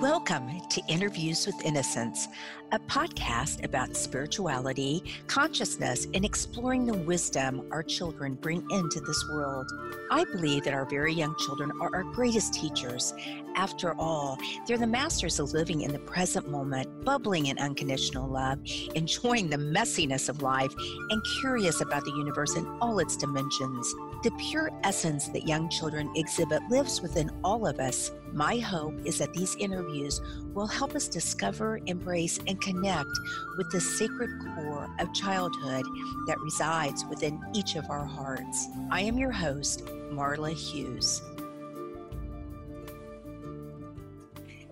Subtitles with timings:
[0.00, 2.28] Welcome to Interviews with Innocence,
[2.72, 9.70] a podcast about spirituality, consciousness, and exploring the wisdom our children bring into this world.
[10.10, 13.12] I believe that our very young children are our greatest teachers.
[13.56, 18.58] After all, they're the masters of living in the present moment, bubbling in unconditional love,
[18.94, 20.72] enjoying the messiness of life,
[21.10, 23.94] and curious about the universe in all its dimensions.
[24.22, 28.12] The pure essence that young children exhibit lives within all of us.
[28.32, 30.20] My hope is that these interviews
[30.54, 33.10] will help us discover, embrace, and connect
[33.56, 35.84] with the sacred core of childhood
[36.26, 38.68] that resides within each of our hearts.
[38.90, 41.22] I am your host, Marla Hughes.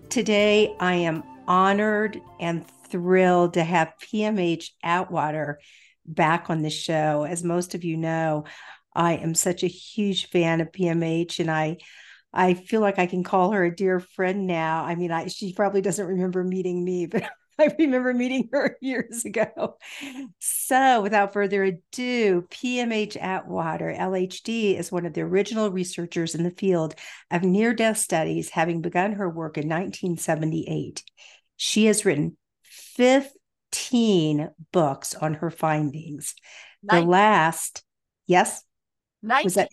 [0.09, 5.59] Today, I am honored and thrilled to have PMH Atwater
[6.03, 7.25] back on the show.
[7.29, 8.45] As most of you know,
[8.95, 11.77] I am such a huge fan of PMH and I
[12.33, 14.83] I feel like I can call her a dear friend now.
[14.83, 17.29] I mean, I, she probably doesn't remember meeting me, but
[17.61, 19.77] I remember meeting her years ago.
[20.39, 26.51] So, without further ado, PMH Atwater, LHD, is one of the original researchers in the
[26.51, 26.95] field
[27.29, 31.03] of near death studies, having begun her work in 1978.
[31.57, 36.35] She has written 15 books on her findings.
[36.83, 37.83] The last,
[38.25, 38.63] yes?
[39.21, 39.43] 19.
[39.43, 39.69] Was that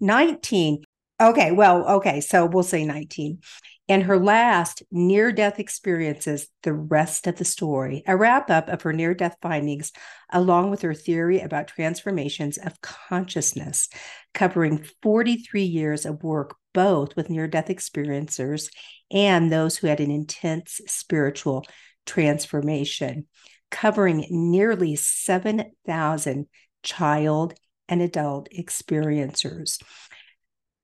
[0.00, 0.84] 19?
[1.20, 3.38] Okay, well, okay, so we'll say 19.
[3.86, 8.80] And her last near death experiences, the rest of the story, a wrap up of
[8.82, 9.92] her near death findings,
[10.32, 13.90] along with her theory about transformations of consciousness,
[14.32, 18.68] covering 43 years of work both with near death experiencers
[19.10, 21.64] and those who had an intense spiritual
[22.06, 23.26] transformation,
[23.70, 26.46] covering nearly 7,000
[26.82, 27.54] child
[27.88, 29.80] and adult experiencers.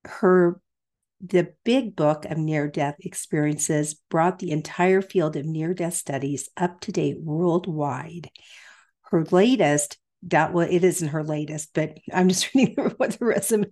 [0.05, 0.61] Her
[1.21, 6.49] the big book of near death experiences brought the entire field of near death studies
[6.57, 8.31] up to date worldwide.
[9.11, 13.67] Her latest, well, it isn't her latest, but I'm just reading what the resume.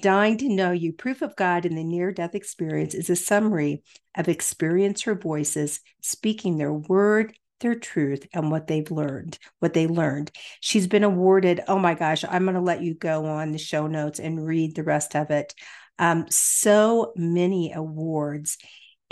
[0.00, 3.82] Dying to Know You, Proof of God in the Near Death Experience is a summary
[4.16, 10.30] of experiencer voices speaking their word, their truth, and what they've learned, what they learned.
[10.60, 13.86] She's been awarded, oh my gosh, I'm going to let you go on the show
[13.86, 15.54] notes and read the rest of it.
[16.00, 18.58] Um, so many awards.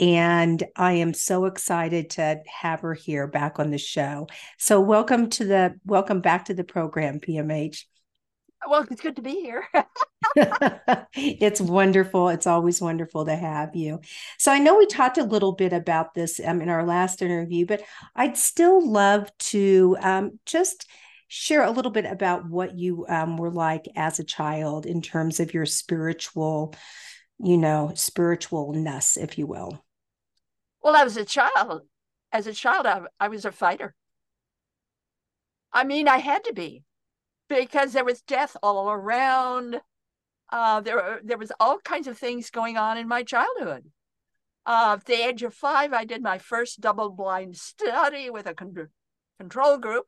[0.00, 4.28] And I am so excited to have her here back on the show.
[4.56, 7.84] So welcome to the welcome back to the program, PMH.
[8.68, 9.64] Well, it's good to be here.
[11.14, 12.28] it's wonderful.
[12.28, 14.00] It's always wonderful to have you.
[14.38, 17.66] So I know we talked a little bit about this um, in our last interview,
[17.66, 17.82] but
[18.16, 20.88] I'd still love to um, just
[21.28, 25.40] share a little bit about what you um, were like as a child in terms
[25.40, 26.74] of your spiritual,
[27.38, 29.84] you know, spiritualness, if you will.
[30.82, 31.82] Well, as a child,
[32.32, 33.94] as a child, I, I was a fighter.
[35.70, 36.82] I mean, I had to be
[37.48, 39.80] because there was death all around.
[40.50, 43.84] Uh, there, there was all kinds of things going on in my childhood.
[44.64, 48.88] Uh, at the age of five, I did my first double-blind study with a con-
[49.38, 50.06] control group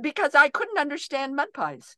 [0.00, 1.96] because I couldn't understand mud pies.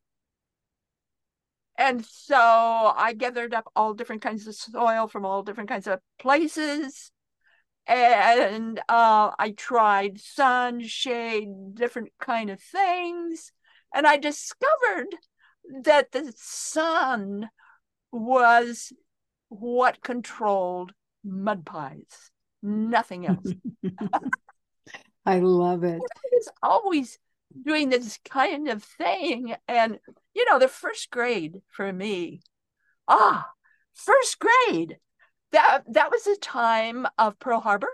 [1.79, 6.01] And so I gathered up all different kinds of soil from all different kinds of
[6.19, 7.11] places.
[7.87, 13.53] And uh, I tried sun, shade, different kind of things.
[13.95, 15.09] And I discovered
[15.83, 17.49] that the sun
[18.11, 18.93] was
[19.49, 20.93] what controlled
[21.25, 22.31] mud pies,
[22.63, 23.53] nothing else.
[25.27, 26.01] I love it.
[26.33, 27.19] It's always
[27.65, 29.55] doing this kind of thing.
[29.69, 29.99] And,
[30.35, 32.43] you know, the first grade for me,
[33.09, 33.47] ah,
[33.95, 34.99] first grade,
[35.53, 37.91] that, that was the time of Pearl Harbor.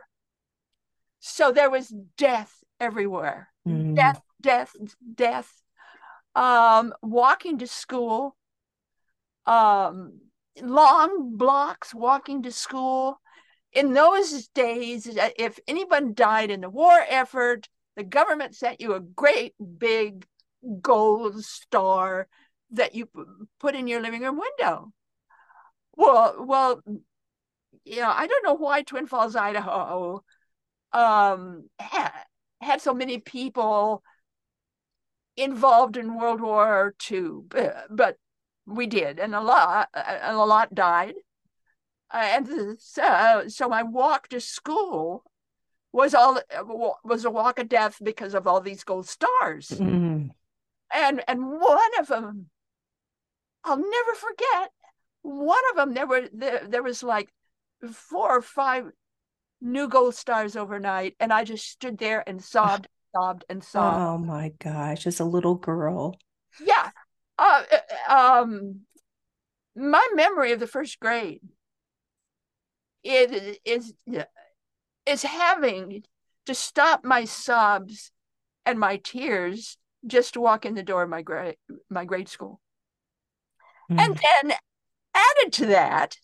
[1.20, 3.94] So there was death everywhere mm.
[3.94, 4.74] death, death,
[5.14, 5.62] death
[6.34, 8.36] um, walking to school,
[9.46, 10.20] um,
[10.60, 13.20] long blocks walking to school.
[13.72, 15.06] In those days,
[15.38, 20.24] if anyone died in the war effort, the government sent you a great big
[20.80, 22.28] gold star
[22.70, 23.08] that you
[23.58, 24.92] put in your living room window.
[25.96, 26.80] Well, well,
[27.84, 30.22] you know, I don't know why Twin Falls, Idaho,
[30.92, 32.24] um, ha-
[32.60, 34.04] had so many people
[35.36, 37.48] involved in World War II,
[37.90, 38.16] but
[38.64, 41.14] we did, and a lot, and a lot died.
[42.12, 45.24] And so, so my walk to school
[45.92, 46.40] was all
[47.04, 50.30] was a walk of death because of all these gold stars, mm.
[50.94, 52.46] and and one of them,
[53.64, 54.70] I'll never forget.
[55.22, 57.28] One of them, there were there, there was like
[57.92, 58.90] four or five
[59.60, 61.16] new gold stars overnight.
[61.20, 63.96] And I just stood there and sobbed, sobbed, and sobbed.
[63.96, 66.16] Oh my gosh, as a little girl.
[66.64, 66.90] Yeah.
[67.38, 67.62] Uh,
[68.08, 68.80] uh um,
[69.76, 71.40] my memory of the first grade
[73.04, 73.92] it is
[75.08, 76.02] is having
[76.46, 78.10] to stop my sobs
[78.64, 79.76] and my tears
[80.06, 81.56] just to walk in the door of my grade
[81.90, 82.60] my grade school.
[83.90, 84.00] Mm.
[84.00, 84.56] And then
[85.14, 86.16] added to that,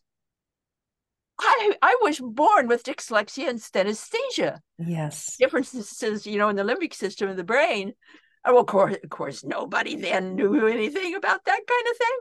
[1.39, 4.61] I I was born with dyslexia and synesthesia.
[4.79, 5.37] Yes.
[5.39, 7.95] Differences, you know, in the limbic system of the brain.
[8.45, 12.19] well, of course, of course, nobody then knew anything about that kind of thing.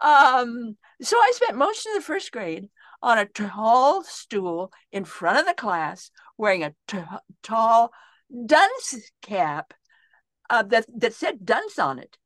[0.00, 2.68] Um, so I spent most of the first grade
[3.02, 6.98] on a tall stool in front of the class, wearing a t-
[7.42, 7.92] tall
[8.46, 9.74] dunce cap
[10.50, 12.16] uh, that that said dunce on it,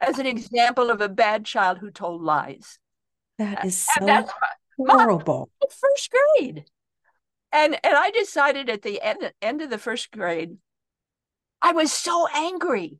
[0.00, 2.78] as an example of a bad child who told lies.
[3.38, 4.32] That is so that's
[4.78, 5.50] horrible.
[5.80, 6.64] first grade,
[7.52, 10.56] and and I decided at the end end of the first grade,
[11.62, 12.98] I was so angry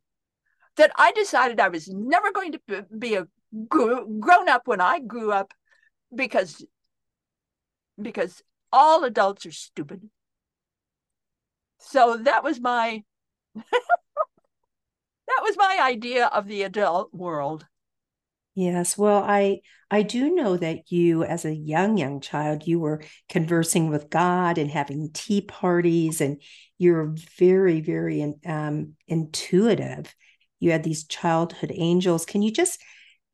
[0.77, 3.27] that I decided I was never going to be a
[3.67, 5.53] grown up when I grew up
[6.13, 6.63] because
[8.01, 8.41] because
[8.71, 10.09] all adults are stupid.
[11.79, 13.03] So that was my
[13.55, 13.63] that
[15.41, 17.65] was my idea of the adult world.
[18.55, 23.01] Yes, well, I I do know that you, as a young young child, you were
[23.29, 26.41] conversing with God and having tea parties, and
[26.77, 30.13] you're very very um, intuitive.
[30.59, 32.25] You had these childhood angels.
[32.25, 32.81] Can you just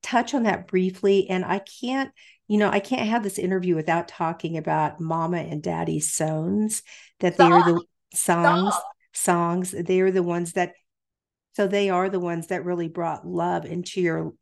[0.04, 1.28] touch on that briefly?
[1.28, 2.12] And I can't
[2.48, 6.84] you know, I can't have this interview without talking about Mama and Daddy Sogns,
[7.20, 7.84] that they are the
[8.14, 8.74] Sogns,
[9.14, 9.72] Sogns.
[9.86, 10.74] They are the ones that,
[11.56, 14.34] so they are the ones that really brought love into your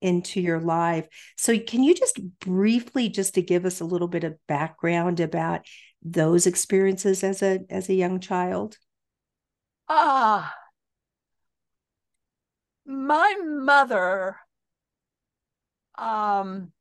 [0.00, 1.08] into your life.
[1.36, 5.66] So can you just briefly just to give us a little bit of background about
[6.02, 8.78] those experiences as a as a young child?
[9.88, 10.54] Ah.
[12.86, 14.36] My mother
[15.96, 16.72] um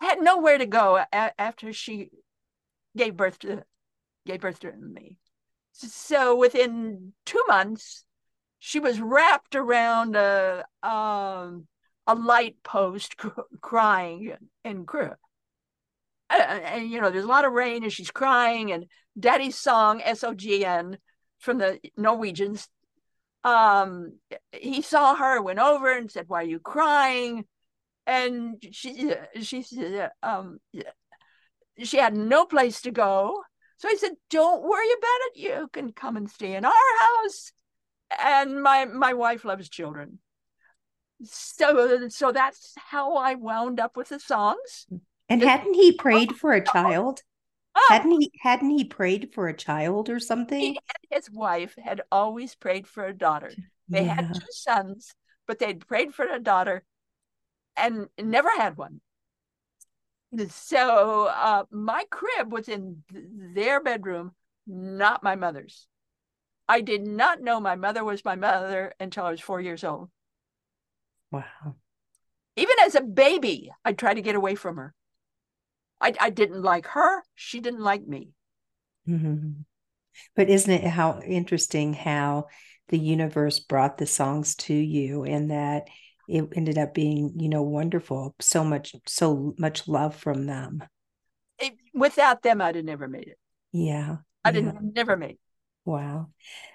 [0.00, 2.10] had nowhere to go a- after she
[2.96, 3.64] gave birth to
[4.26, 5.18] gave birth to me.
[5.72, 8.04] So within two months,
[8.58, 11.66] she was wrapped around a um,
[12.06, 14.86] a light post, cr- crying and
[16.30, 18.86] and, and you know there's a lot of rain and she's crying and
[19.18, 20.98] Daddy's Sogn S O G N
[21.38, 22.68] from the Norwegians.
[23.42, 24.18] Um,
[24.52, 27.46] he saw her, went over and said, "Why are you crying?"
[28.06, 30.58] And she she said um
[31.82, 33.42] she had no place to go.
[33.78, 35.36] So i said don't worry about it.
[35.36, 37.52] You can come and stay in our house.
[38.22, 40.18] And my my wife loves children.
[41.24, 44.86] So so that's how i wound up with the Sogns.
[45.28, 47.22] And hadn't he prayed for a child?
[47.76, 47.86] Oh.
[47.88, 50.60] hadn't he hadn't he prayed for a child or something?
[50.60, 50.80] he
[51.10, 53.52] his wife had always prayed for a daughter.
[53.88, 54.14] They yeah.
[54.14, 55.14] had two sons
[55.50, 56.84] but they'd prayed for a daughter
[57.80, 59.00] and never had one.
[60.48, 63.02] So uh, my crib was in
[63.54, 64.32] their bedroom,
[64.66, 65.86] not my mother's.
[66.68, 70.08] I did not know my mother was my mother until I was four years old.
[71.32, 71.74] Wow.
[72.56, 74.94] Even as a baby, I tried to get away from her.
[76.00, 77.24] I, I didn't like her.
[77.34, 78.30] She didn't like me.
[79.08, 79.62] Mm-hmm.
[80.36, 82.46] But isn't it how interesting how
[82.88, 85.88] the universe brought the Sogns to you and that
[86.30, 90.82] it ended up being you know wonderful so much so much love from them.
[91.58, 93.38] It, without them i'd have never made it.
[93.72, 94.62] Yeah i'd yeah.
[94.62, 95.40] have never made it.
[95.84, 96.28] wow.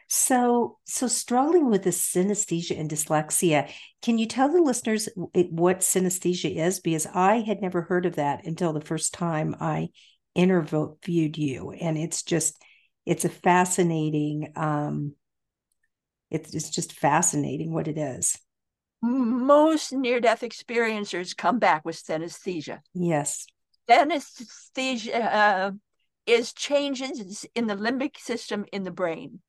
[0.07, 3.71] So so struggling with the synesthesia and dyslexia
[4.01, 6.79] can you tell the listeners what synesthesia is?
[6.79, 9.89] Because i had never heard of that until the first time i
[10.35, 12.61] interviewed you and it's just
[13.05, 15.13] it's a fascinating um
[16.29, 18.37] it's, it's just fascinating what it is
[19.01, 22.79] most near death experiencers come back with synesthesia.
[22.93, 23.45] Yes.
[23.89, 25.71] Synesthesia uh,
[26.25, 29.41] is changes in the limbic system in the brain,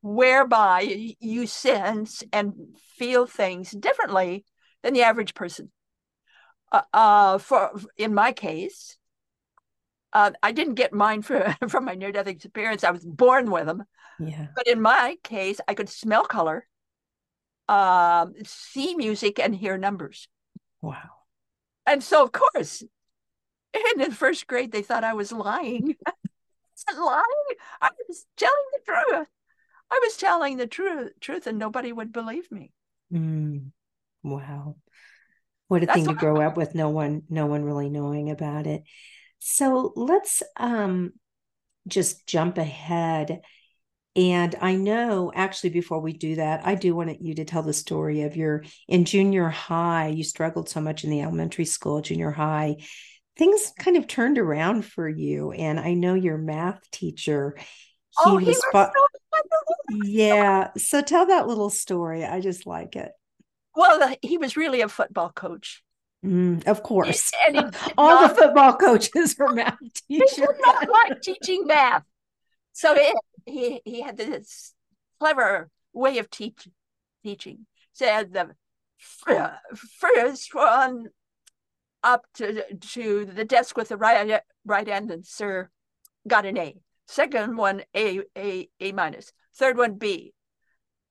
[0.00, 2.54] whereby you sense and
[2.96, 4.44] feel things differently
[4.82, 5.70] than the average person.
[6.70, 8.96] Uh, uh, for in my case,
[10.12, 12.84] uh, I didn't get mine for, from my near death experience.
[12.84, 13.84] I was born with them.
[14.18, 14.48] Yeah.
[14.54, 16.66] But in my case, I could smell color
[17.68, 20.28] um, see music and hear numbers.
[20.80, 21.10] Wow.
[21.86, 22.82] And so, of course,
[23.74, 25.96] in the first grade, they thought I was lying.
[26.96, 27.24] lying?
[27.80, 29.28] I was telling the truth.
[29.90, 32.72] I was telling the truth, truth, and nobody would believe me.
[33.12, 33.70] Mm.
[34.22, 34.76] Wow.
[35.68, 38.66] What a That's thing to grow up with no one, no one really knowing about
[38.66, 38.82] it.
[39.38, 41.12] So let's um,
[41.86, 43.40] just jump ahead.
[44.18, 47.72] And I know actually, before we do that, I do want you to tell the
[47.72, 50.08] story of your in junior high.
[50.08, 52.78] You struggled so much in the elementary school, junior high.
[53.36, 55.52] Things kind of turned around for you.
[55.52, 57.64] And I know your math teacher, he
[58.26, 58.90] oh, was, he was so
[60.02, 60.70] yeah.
[60.76, 62.24] So tell that little story.
[62.24, 63.12] I just like it.
[63.76, 65.80] Well, he was really a football coach.
[66.26, 67.30] Mm, of course.
[67.96, 70.34] All not, the football coaches were math teachers.
[70.34, 72.02] He did not like teaching math.
[72.72, 73.14] So it,
[73.48, 74.74] he, he had this
[75.18, 76.68] clever way of teach,
[77.22, 77.66] teaching.
[77.92, 78.50] Said the
[79.98, 81.08] first one
[82.02, 85.68] up to, to the desk with the right, right end and sir
[86.26, 86.76] got an A.
[87.06, 89.32] Second one, A, A, A minus.
[89.56, 90.34] Third one, B.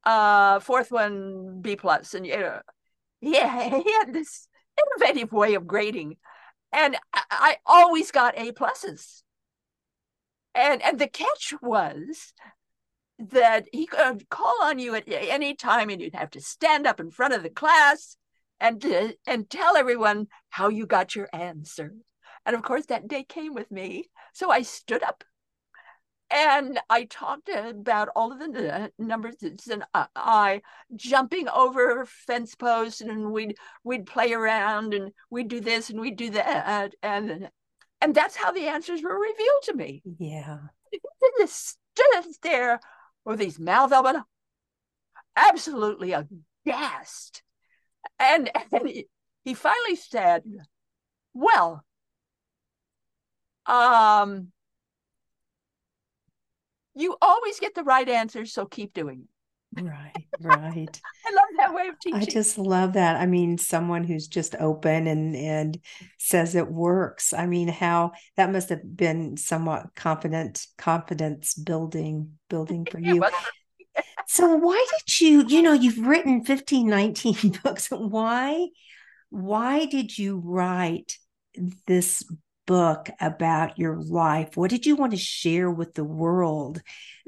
[0.05, 2.13] Uh, fourth one, B plus.
[2.13, 2.61] And you know,
[3.19, 4.47] yeah, he had this
[4.79, 6.17] innovative way of grading.
[6.71, 9.23] And I always got A pluses.
[10.57, 12.33] And and the catch was
[13.19, 16.99] that he could call on you at any time and you'd have to stand up
[16.99, 18.17] in front of the class
[18.59, 21.93] and uh, and tell everyone how you got your answer.
[22.43, 24.09] And of course that day came with me.
[24.33, 25.23] So I stood up
[26.31, 29.35] and I talked about all of the numbers
[29.69, 30.61] and I
[30.95, 36.17] jumping over fence posts and we'd we'd play around and we'd do this and we'd
[36.17, 37.51] do that and
[38.01, 40.01] and that's how the answers were revealed to me.
[40.19, 40.59] Yeah.
[41.39, 42.79] Just stood there
[43.25, 44.23] with these mouth open,
[45.35, 47.41] absolutely aghast.
[48.19, 49.07] And, and he,
[49.43, 50.43] he finally said,
[51.33, 51.83] Well,
[53.65, 54.51] um,
[56.95, 59.36] you always get the right answer, so keep doing it.
[59.75, 61.01] Right, right.
[61.25, 62.19] I love that way of teaching.
[62.19, 63.17] I just love that.
[63.17, 65.79] I mean, someone who's just open and and
[66.17, 67.33] says it works.
[67.33, 73.23] I mean, how that must have been somewhat confident confidence building building for you.
[74.27, 77.89] so why did you, you know, you've written 15, 19 books.
[77.91, 78.67] Why
[79.29, 81.17] why did you write
[81.85, 82.23] this
[82.67, 86.81] book about your life what did you want to share with the world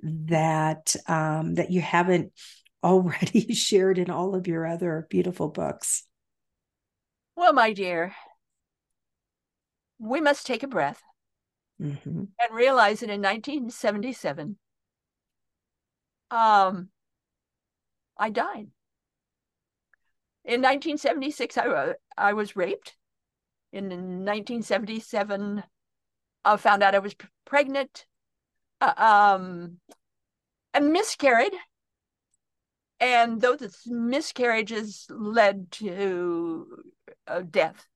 [0.03, 2.31] that um, that you haven't
[2.83, 6.03] already shared in all of your other beautiful books?
[7.35, 8.13] Well my dear
[9.97, 11.01] we must take a breath
[11.81, 12.09] mm-hmm.
[12.09, 14.57] and realize that in 1977
[16.31, 16.89] um,
[18.17, 18.67] i died.
[20.45, 22.95] In 1976 I, I was raped
[23.71, 23.85] in
[24.25, 25.63] 1977
[26.45, 28.05] I found out I was pregnant
[28.81, 29.77] uh, um,
[30.73, 31.53] and miscarried.
[32.99, 36.67] And those miscarriages led to
[37.27, 37.87] uh, death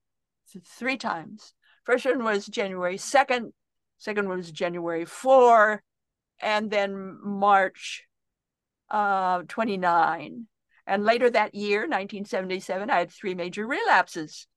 [0.66, 1.54] three times.
[1.84, 3.52] First one was January 2nd,
[3.98, 5.84] second one was January 4,
[6.40, 8.04] and then March
[8.90, 10.48] uh, 29.
[10.86, 14.48] And later that year, 1977, I had three major relapses.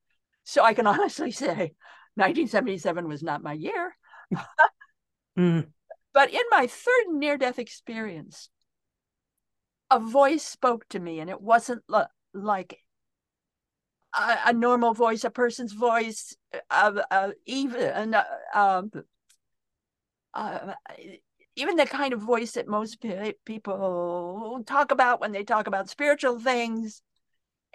[0.47, 1.75] So I can honestly say
[2.17, 3.95] 1977 was not my year.
[5.39, 5.67] mm.
[6.15, 8.49] But in my third near death experience,
[9.91, 12.79] a voice spoke to me, and it wasn't l- like
[14.17, 16.35] a, a, normal voice, a person's voice,
[16.71, 18.25] uh, uh, even uh,
[18.55, 18.91] um,
[20.33, 20.73] uh,
[21.55, 23.05] even the kind of voice that most
[23.45, 27.03] people talk about when they talk about spiritual things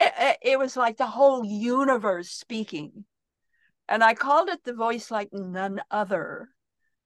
[0.02, 3.06] it, it was like the whole universe speaking.
[3.88, 6.50] And I called it the voice like none other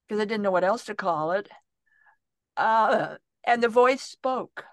[0.08, 1.50] because I didn't know what else to call it.
[2.56, 4.66] Uh, and the voice spoke.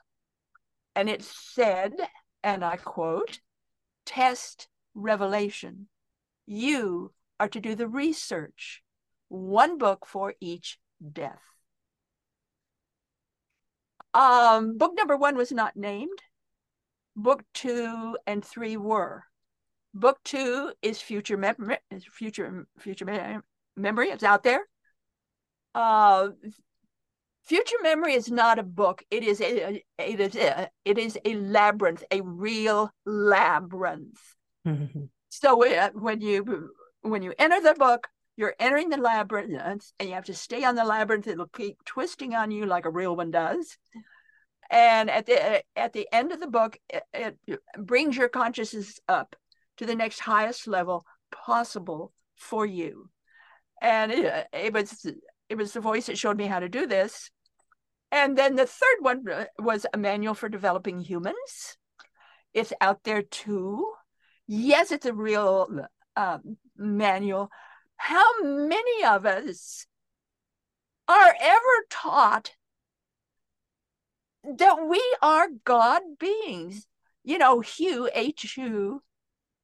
[0.94, 1.94] And it said,
[2.42, 3.40] and I quote,
[4.04, 5.88] test revelation.
[6.46, 8.82] You are to do the research,
[9.28, 10.78] one book for each
[11.12, 11.42] death.
[14.12, 16.22] Um, book number one was not named
[17.16, 19.24] book two and three were.
[19.94, 21.78] Book two is future memory.
[21.90, 23.42] Is future future
[23.76, 24.08] memory.
[24.08, 24.66] It's out there.
[25.74, 26.28] Uh,
[27.44, 29.02] future memory is not a book.
[29.10, 34.20] It is a it is a, it is a labyrinth, a real labyrinth.
[34.66, 35.04] Mm-hmm.
[35.28, 36.70] So uh, when you
[37.02, 40.74] when you enter the book, you're entering the labyrinth, and you have to stay on
[40.74, 41.26] the labyrinth.
[41.26, 43.76] It'll keep twisting on you like a real one does
[44.72, 47.04] and at the at the end of the book it,
[47.46, 49.36] it, brings your consciousness up
[49.76, 53.10] to the next highest level possible for you.
[53.80, 55.06] And it, it was
[55.48, 57.30] it was the voice that showed me how to do this.
[58.10, 61.76] And then the third one uh, was a manual for developing humans.
[62.54, 63.92] It's out there too.
[64.46, 65.68] Yes it's a real
[66.16, 67.50] um, manual.
[67.96, 69.86] How many of us
[71.08, 72.52] are ever taught
[74.44, 76.86] that we are God beings?
[77.24, 79.02] You know, Hu, H-U,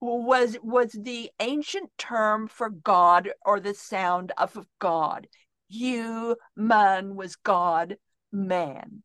[0.00, 5.26] was was the ancient term for God or the sound of God.
[5.68, 7.96] Human was God,
[8.30, 9.02] man.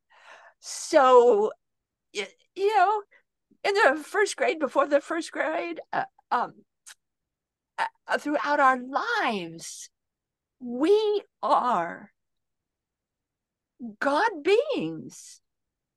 [0.60, 1.52] So,
[2.14, 2.26] you
[2.56, 3.02] know,
[3.64, 6.54] in the first grade, before the first grade, uh, um,
[7.78, 9.90] uh, throughout our lives,
[10.60, 12.12] we are
[14.00, 15.42] God beings.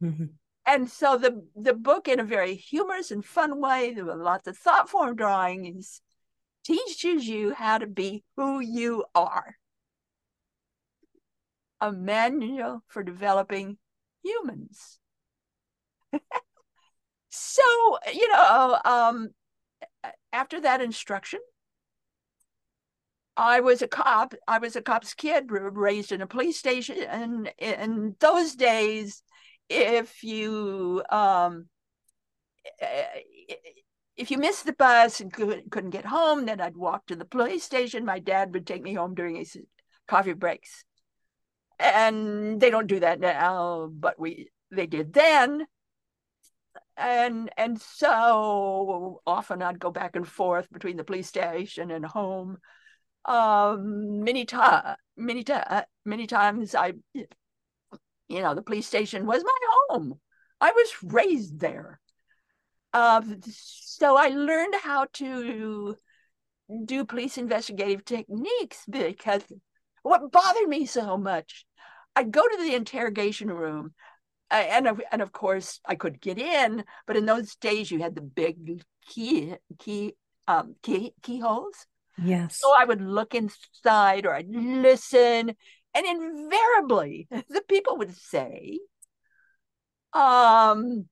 [0.03, 0.27] Mm-hmm.
[0.67, 4.59] And so the the book, in a very humorous and fun way, with lots of
[4.59, 6.01] thought form drawings,
[6.65, 9.57] teaches you how to be who you are.
[11.81, 13.79] A manual for developing
[14.25, 14.99] humans.
[17.29, 17.63] so
[18.13, 19.29] you know, um,
[20.33, 21.41] after that instruction,
[23.37, 24.35] I was a cop.
[24.49, 29.23] I was a cop's kid, raised in a police station, and in those days,
[29.69, 31.69] if you um,
[34.17, 37.65] if you missed the bus and couldn't get home, then I'd walk to the police
[37.65, 38.05] station.
[38.05, 39.57] My dad would take me home during his
[40.09, 40.85] coffee breaks,
[41.79, 45.67] and they don't do that now, but we they did then.
[46.97, 52.59] And and so often I'd go back and forth between the police station and home
[53.27, 56.95] um, many times, many times, many times I,
[58.29, 60.19] you know, the police station was my home.
[60.61, 62.01] I was raised there.
[62.93, 65.97] Uh, so I learned how to
[66.85, 69.43] do police investigative techniques because
[70.03, 71.67] what bothered me so much,
[72.15, 73.93] I'd go to the interrogation room,
[74.51, 78.15] and of, and of course I could get in, but in those days you had
[78.15, 80.15] the big key key
[80.49, 81.87] um, key keyholes,
[82.23, 82.59] Yes.
[82.61, 85.55] So I would look inside or I'd listen,
[85.97, 88.79] and invariably the people would say,
[90.13, 91.09] um,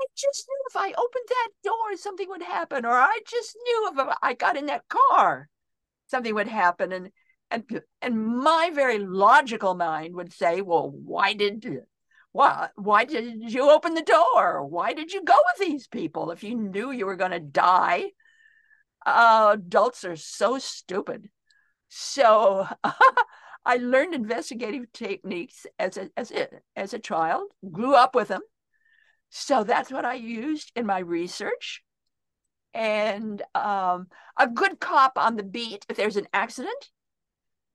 [0.00, 3.90] I just knew if I opened that door, something would happen, or I just knew
[3.92, 5.48] if I got in that car,
[6.06, 6.92] something would happen.
[6.92, 7.10] And
[7.50, 11.66] and and my very logical mind would say, well, why did
[12.32, 14.64] why why did you open the door?
[14.64, 18.10] Why did you go with these people if you knew you were going to die?
[19.06, 21.30] uh, adults are so stupid.
[21.88, 22.66] So
[23.68, 28.40] I learned investigative techniques as a, as a, as a child, grew up with them.
[29.28, 31.82] So that's what I used in my research.
[32.72, 34.06] And um,
[34.38, 36.88] a good cop on the beat, if there's an accident,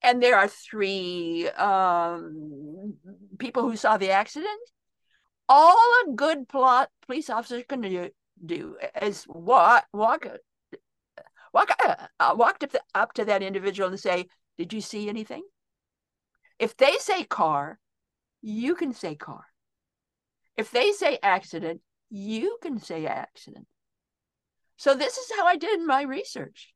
[0.01, 2.95] and there are three um,
[3.38, 4.49] people who saw the accident,
[5.47, 8.10] all a good plot police officer can do,
[8.43, 10.25] do is walk, walk
[11.53, 14.25] walk, uh, up, the, up to that individual and say,
[14.58, 15.43] Did you see anything?
[16.63, 17.78] If they say car,
[18.41, 19.43] you can say car.
[20.56, 23.67] If they say accident, you can say accident.
[24.78, 26.73] So this is how I did my research.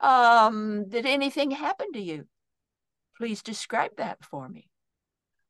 [0.00, 2.26] Um, did anything happen to you?
[3.18, 4.70] Please describe that for me.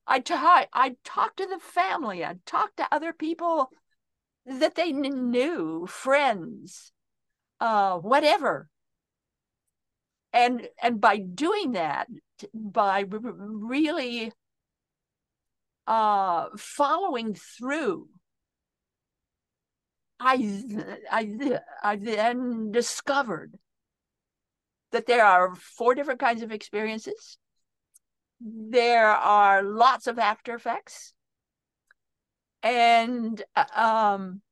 [0.04, 2.24] I talk, I talked to the family.
[2.24, 3.70] I talked to other people
[4.44, 6.90] that they knew, friends,
[7.60, 8.68] uh, whatever.
[10.32, 12.06] And and by doing that,
[12.54, 14.32] by really
[15.86, 18.08] uh, following through,
[20.20, 20.62] I,
[21.10, 23.58] I, I then discovered
[24.92, 27.38] that there are four different kinds of experiences.
[28.40, 31.12] There are lots of after effects.
[32.62, 34.42] And uh, um,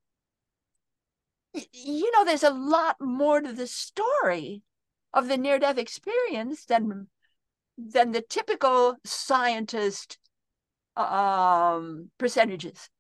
[1.73, 4.63] you know, there's a lot more to the story
[5.15, 7.09] of the near death experience than
[7.77, 10.19] than the typical scientist
[10.97, 12.91] um, percentages.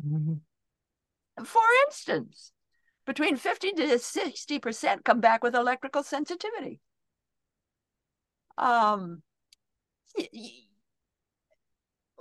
[0.00, 1.44] Mm-hmm.
[1.44, 2.52] For instance,
[3.04, 6.80] between 50 to 60% come back with electrical sensitivity.
[8.58, 9.22] Um,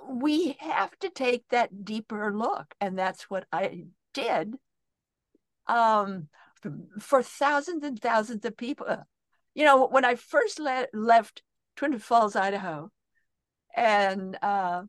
[0.07, 4.55] we have to take that deeper look, and that's what I did
[5.67, 6.27] um,
[6.99, 9.05] for thousands and thousands of people.
[9.55, 11.41] You know, when I first le- left
[11.75, 12.91] Twin Falls, Idaho,
[13.75, 14.83] and uh,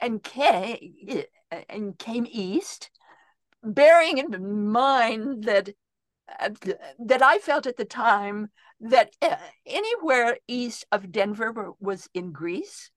[0.00, 1.24] and came
[1.68, 2.90] and came east,
[3.62, 5.70] bearing in mind that
[6.98, 9.36] that I felt at the time that uh,
[9.66, 12.90] anywhere east of Denver was in Greece.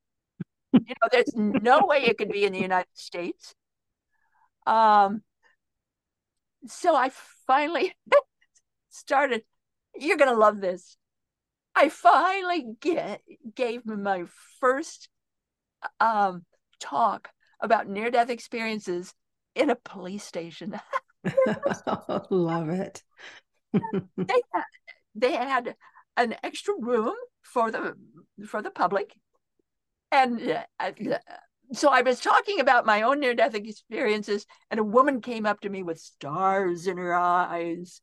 [0.74, 3.54] you know, there's no way it could be in the United States.
[4.66, 5.22] Um,
[6.68, 7.12] so I
[7.46, 7.94] finally
[8.90, 9.44] started
[10.00, 10.98] you're going to love this.
[11.76, 13.22] I finally get,
[13.54, 14.24] gave my
[14.60, 15.10] first
[16.00, 16.46] um,
[16.80, 17.30] talk
[17.60, 19.14] about near death experiences
[19.56, 20.80] in a police station.
[22.30, 23.04] love it.
[23.74, 24.64] they, had,
[25.16, 25.76] they had
[26.18, 27.96] an extra room for the
[28.48, 29.14] for the public
[30.12, 30.90] and uh,
[31.72, 35.62] so I was talking about my own near death experiences, and a woman came up
[35.62, 38.02] to me with stars in her eyes.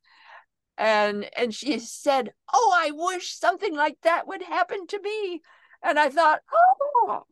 [0.78, 5.40] And, and she said, Oh, I wish something like that would happen to me.
[5.82, 7.24] And I thought, Oh,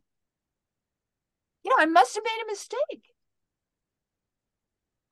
[1.63, 3.15] you know, I must have made a mistake.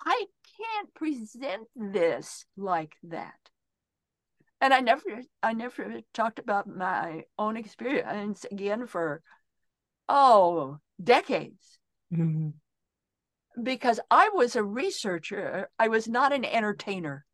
[0.05, 3.35] I can't present this like that.
[4.61, 9.23] And I never, I never talked about my own experience again for,
[10.09, 11.79] oh, decades.
[12.13, 12.51] Mm-hmm.
[13.63, 17.25] Because I was a researcher, I was not an entertainer.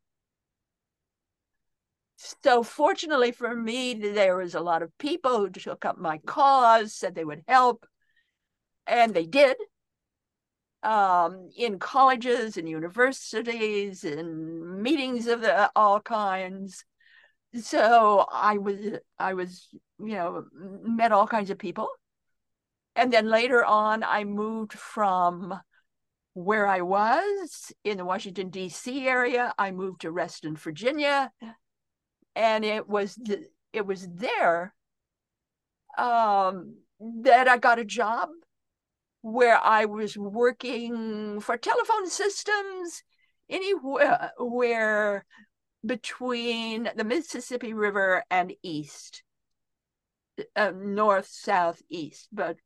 [2.17, 6.93] So, fortunately for me, there was a lot of people who took up my cause,
[6.93, 7.85] said they would help,
[8.87, 9.57] and they did.
[10.83, 16.85] Um, in colleges and universities and meetings of the, all kinds.
[17.59, 18.77] So I was,
[19.17, 21.89] I was, you know, met all kinds of people
[22.95, 25.59] and then later on, I moved from
[26.33, 29.07] where I was in the Washington, D.C.
[29.07, 29.53] area.
[29.57, 31.31] I moved to Reston, Virginia.
[32.35, 34.73] And it was the, it was there
[35.97, 38.29] um, that I got a job
[39.21, 43.03] where I was working for telephone systems
[43.49, 45.25] anywhere where
[45.85, 49.23] between the Mississippi River and east,
[50.55, 52.57] uh, north, south, east, but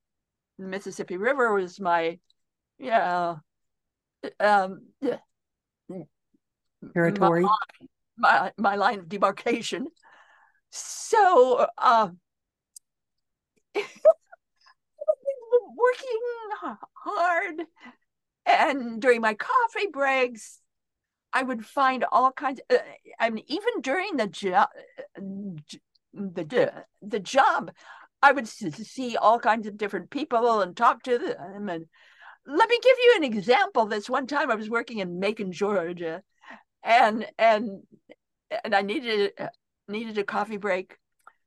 [0.57, 2.19] the Mississippi River was my,
[2.77, 3.35] yeah,
[4.39, 4.87] um,
[6.93, 7.55] territory, my,
[8.19, 9.87] my, my line of demarcation.
[10.71, 12.09] So, uh,
[13.75, 13.83] working
[17.03, 17.65] hard,
[18.45, 20.59] and during my coffee breaks,
[21.33, 22.59] I would find all kinds.
[22.69, 22.81] Of, uh,
[23.19, 24.69] I mean, even during the job,
[25.15, 27.71] the the job,
[28.21, 31.69] I would see all kinds of different people and talk to them.
[31.69, 31.85] And
[32.45, 33.85] let me give you an example.
[33.85, 36.23] This one time I was working in Macon, Georgia,
[36.83, 37.83] and and
[38.63, 39.31] and I needed
[39.87, 40.97] needed a coffee break,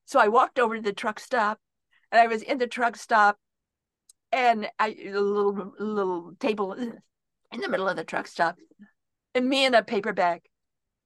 [0.04, 1.58] so I walked over to the truck stop,
[2.10, 3.38] and I was in the truck stop,
[4.30, 8.58] and I a little little table in the middle of the truck stop,
[9.34, 10.42] and me in a paper bag,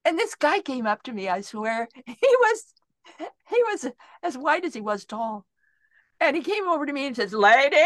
[0.05, 1.29] and this guy came up to me.
[1.29, 2.75] I swear he was
[3.19, 3.87] he was
[4.23, 5.47] as white as he was tall
[6.21, 7.77] and he came over to me and says, Lady,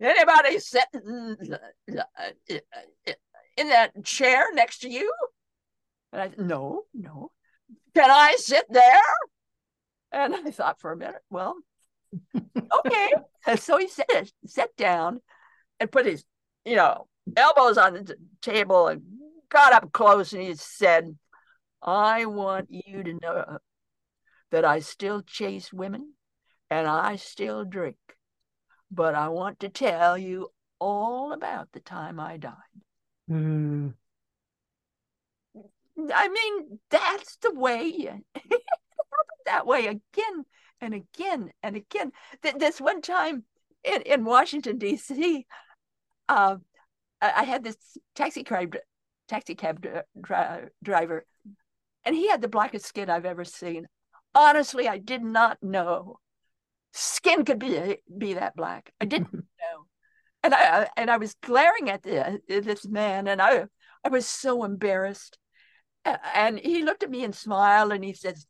[0.00, 1.36] anybody sitting
[3.56, 5.12] in that chair next to you?
[6.16, 7.30] And I said, No, no.
[7.94, 9.02] Can I sit there?
[10.12, 11.56] And I thought for a minute, well,
[12.34, 13.12] okay.
[13.46, 15.20] and so he sat, sat down
[15.78, 16.24] and put his,
[16.64, 19.02] you know, elbows on the table and
[19.50, 21.18] got up close and he said,
[21.82, 23.58] I want you to know
[24.52, 26.14] that I still chase women
[26.70, 27.96] and I still drink.
[28.90, 30.48] But I want to tell you
[30.78, 32.54] all about the time I died.
[33.30, 33.94] Mm.
[35.98, 38.22] I mean, that's the way.
[39.46, 40.44] that way again
[40.80, 42.12] and again and again.
[42.42, 43.44] This one time
[43.84, 45.46] in, in Washington D.C.,
[46.28, 46.56] uh,
[47.20, 47.76] I had this
[48.14, 48.76] taxi cab
[49.28, 49.84] taxi cab
[50.20, 51.24] dri- driver,
[52.04, 53.86] and he had the blackest skin I've ever seen.
[54.34, 56.18] Honestly, I did not know
[56.92, 58.92] skin could be be that black.
[59.00, 59.86] I didn't know,
[60.42, 63.64] and I and I was glaring at the, this man, and I
[64.04, 65.38] I was so embarrassed.
[66.34, 68.46] And he looked at me and smiled, and he says,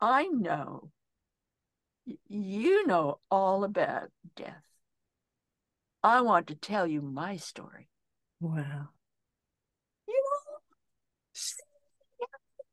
[0.00, 0.90] "I know.
[2.26, 4.64] You know all about death.
[6.02, 7.88] I want to tell you my story."
[8.40, 8.88] Wow.
[10.08, 10.14] You
[12.20, 12.26] know,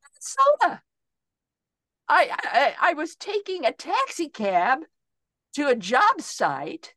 [0.03, 0.81] Minnesota.
[2.07, 4.79] I, I, I was taking a taxi cab
[5.53, 6.95] to a job site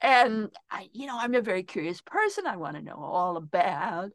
[0.00, 2.46] and I, you know, I'm a very curious person.
[2.46, 4.12] I want to know all about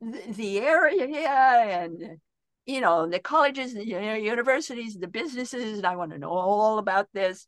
[0.00, 2.18] the, the area and
[2.66, 7.08] you know the colleges, the universities, the businesses, and I want to know all about
[7.12, 7.46] this.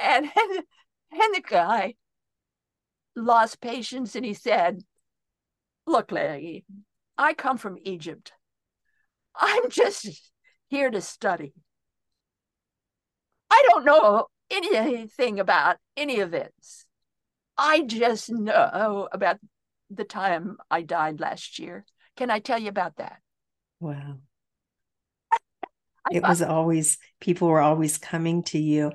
[0.00, 0.34] And and,
[1.12, 1.94] and the guy
[3.16, 4.82] lost patience and he said,
[5.86, 6.64] "Look, lady,
[7.16, 8.32] I come from Egypt.
[9.36, 10.32] I'm just
[10.68, 11.52] here to study.
[13.50, 16.86] I don't know anything about any of this.
[17.56, 19.38] I just know about
[19.90, 21.84] the time I died last year.
[22.16, 23.20] Can I tell you about that?
[23.80, 24.18] Wow.
[26.12, 28.92] it was always people were always coming to you.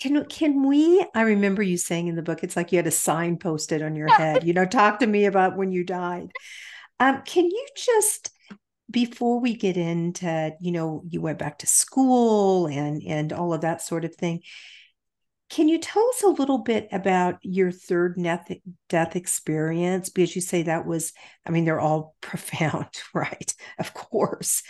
[0.00, 1.04] Can can we?
[1.14, 3.94] I remember you saying in the book, it's like you had a sign posted on
[3.94, 4.44] your head.
[4.44, 6.32] You know, talk to me about when you died.
[6.98, 8.30] Um, can you just
[8.90, 13.62] before we get into, you know, you went back to school and and all of
[13.62, 14.42] that sort of thing.
[15.52, 18.50] Can you tell us a little bit about your third death,
[18.88, 20.08] death experience?
[20.08, 21.12] Because you say that was,
[21.46, 23.54] I mean, they're all profound, right?
[23.78, 24.62] Of course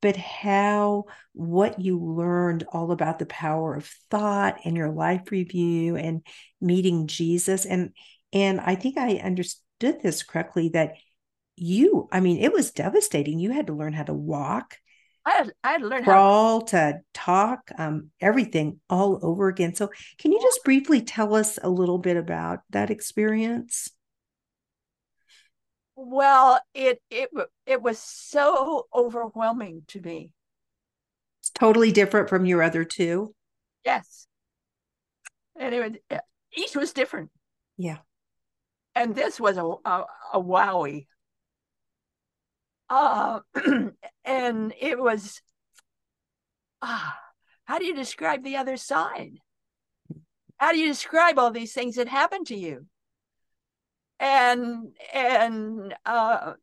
[0.00, 5.96] but how what you learned all about the power of thought and your life review
[5.96, 6.24] and
[6.60, 7.90] meeting Jesus and
[8.32, 10.92] and I think I understood this correctly that
[11.56, 14.76] you I mean it was devastating you had to learn how to walk
[15.28, 19.74] I had, I had to learn crawl how to talk um everything all over again
[19.74, 23.90] so can you just briefly tell us a little bit about that experience
[26.00, 27.28] well, it it
[27.66, 30.32] it was so overwhelming to me.
[31.40, 33.34] It's totally different from your other two.
[33.84, 34.28] Yes,
[35.58, 36.20] and it was
[36.56, 37.30] each was different.
[37.76, 37.98] Yeah,
[38.94, 41.06] and this was a a, a wowie.
[42.90, 43.40] Uh,
[44.24, 45.42] and it was.
[46.80, 47.16] Ah, uh,
[47.64, 49.38] how do you describe the other side?
[50.56, 52.86] How do you describe all these things that happened to you?
[54.20, 56.54] and and uh,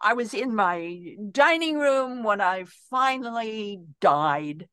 [0.00, 4.68] I was in my dining room when I finally died,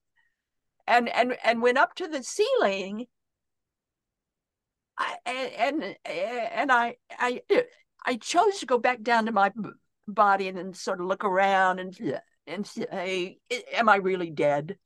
[0.87, 3.07] and and and went up to the ceiling.
[4.97, 7.41] I, and and I I
[8.05, 9.51] I chose to go back down to my
[10.13, 13.39] body and then sort of look around and and say,
[13.73, 14.77] "Am I really dead?"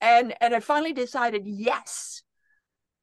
[0.00, 2.22] And and I finally decided, yes.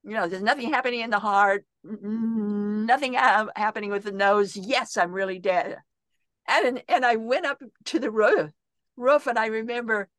[0.03, 4.55] You know, there's nothing happening in the heart nothing ha- happening with the nose.
[4.55, 5.77] Yes, I'm really dead.
[6.47, 8.51] And and I went up to the roof,
[8.97, 10.09] roof, and I remember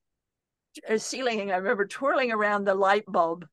[0.96, 1.52] ceiling.
[1.52, 3.46] I remember twirling around the light bulb,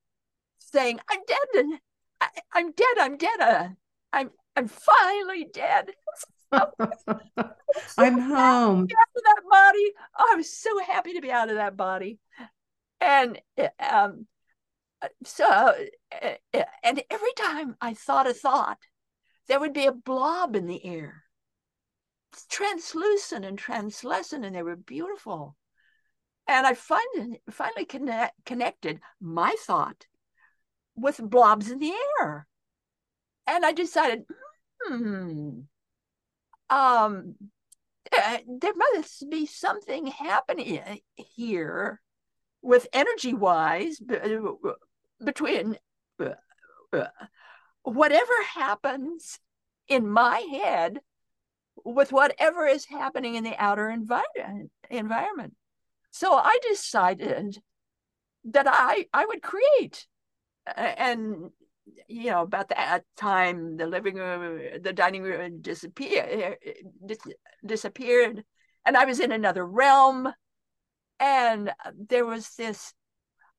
[0.59, 1.79] saying, "I'm dead.
[2.21, 2.97] I, am dead.
[2.99, 3.39] I'm dead.
[3.39, 3.69] Uh,
[4.13, 5.91] I'm I'm finally dead."
[6.51, 8.81] I'm home.
[8.81, 9.91] Out of that body.
[10.17, 12.19] Oh, I was so happy to be out of that body,
[13.01, 13.39] and
[13.79, 14.27] um,
[15.23, 18.79] so uh, uh, and every time i thought a thought
[19.47, 21.23] there would be a blob in the air
[22.49, 25.55] translucent and translucent and they were beautiful
[26.47, 30.05] and i finally finally connect, connected my thought
[30.95, 32.47] with blobs in the air
[33.47, 34.23] and i decided
[34.83, 35.61] hmm
[36.69, 37.35] um
[38.11, 42.01] uh, there must be something happening here
[42.61, 44.01] with energy wise
[45.23, 45.77] between
[46.19, 46.29] uh,
[46.91, 47.07] uh,
[47.83, 49.39] whatever happens
[49.87, 50.99] in my head
[51.85, 55.55] with whatever is happening in the outer envi- environment.
[56.11, 57.61] So I decided
[58.45, 60.07] that I I would create,
[60.75, 61.51] and
[62.07, 66.57] you know about that time the living room, the dining room disappeared,
[67.65, 68.43] disappeared,
[68.85, 70.31] and I was in another realm,
[71.19, 72.93] and there was this.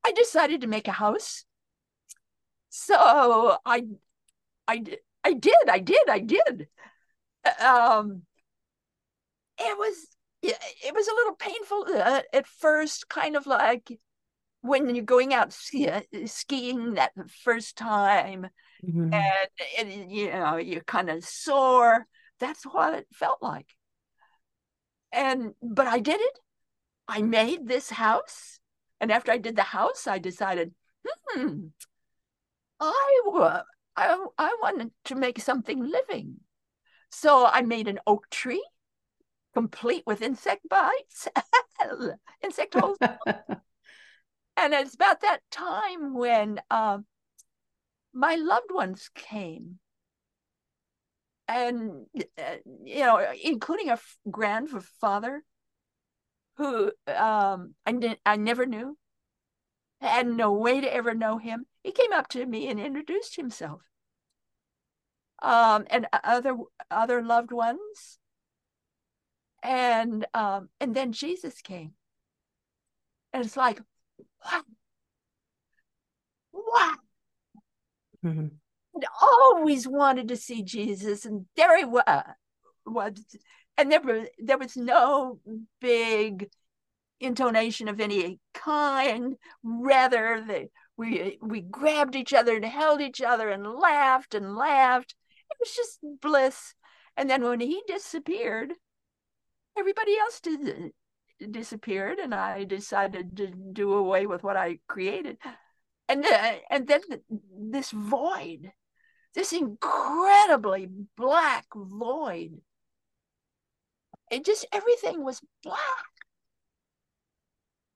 [0.05, 1.45] I decided to make a house
[2.71, 3.83] so I,
[4.67, 4.83] I,
[5.25, 6.69] I did, I did, I did.
[7.61, 8.23] Um,
[9.59, 10.07] it was,
[10.43, 13.99] it was a little painful uh, at first, kind of like
[14.63, 17.13] when you're going out ski- skiing that
[17.45, 18.49] first time,
[18.85, 19.13] mm-hmm.
[19.13, 22.07] and, and you know you're kind of sore.
[22.39, 23.69] That's what it felt like.
[25.13, 26.39] And but I did it.
[27.09, 28.61] I made this house,
[29.01, 30.73] and after I did the house, I decided,
[31.27, 31.67] hmm,
[32.79, 33.21] I,
[33.97, 36.37] I, I wanted to make something living.
[37.11, 38.65] So I made an oak tree
[39.55, 41.29] complete with insect bites,
[42.45, 42.99] insect holes.
[44.61, 46.99] and it's about that time when uh,
[48.13, 49.79] my loved ones came.
[51.49, 52.07] And,
[52.39, 53.99] uh, you know, including a
[54.31, 55.43] grandfather
[56.57, 58.97] who um, I, I never knew,
[60.01, 61.67] had no way to ever know him.
[61.83, 63.83] He came up to me and introduced himself.
[65.43, 66.55] Um, and other
[66.91, 68.19] other loved ones.
[69.63, 71.93] And um, and then Jesus came.
[73.33, 73.81] And it's like,
[74.43, 74.65] what?
[76.53, 76.99] What?
[78.25, 78.49] Mm-hmm.
[78.95, 82.05] And always wanted to see Jesus, and there he was.
[82.85, 83.13] was
[83.79, 85.39] and there was there was no
[85.81, 86.51] big
[87.21, 89.37] intonation of any kind.
[89.63, 95.15] Rather, they we we grabbed each other and held each other and laughed and laughed.
[95.51, 96.75] It was just bliss.
[97.17, 98.73] And then when he disappeared,
[99.77, 100.93] everybody else did
[101.51, 105.39] disappeared and I decided to do away with what I created.
[106.09, 107.01] And, uh, and then
[107.59, 108.73] this void,
[109.35, 112.61] this incredibly black void,
[114.31, 116.07] it just everything was black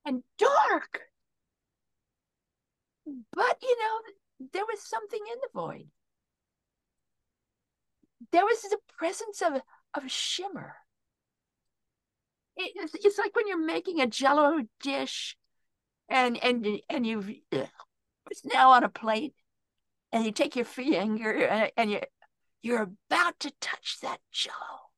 [0.04, 1.00] and dark.
[3.06, 5.88] But, you know, there was something in the void.
[8.32, 9.60] There was the presence of,
[9.94, 10.76] of shimmer
[12.56, 15.36] it's, it's like when you're making a jello dish
[16.08, 19.34] and and and you've it's now on a plate
[20.12, 22.00] and you take your finger and, and you
[22.62, 24.90] you're about to touch that jello.